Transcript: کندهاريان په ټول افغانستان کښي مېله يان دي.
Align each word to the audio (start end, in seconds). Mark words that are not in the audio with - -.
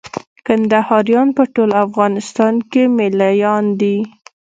کندهاريان 0.45 1.27
په 1.37 1.43
ټول 1.53 1.69
افغانستان 1.85 2.53
کښي 2.71 2.83
مېله 2.97 3.29
يان 3.43 3.65
دي. 3.79 3.97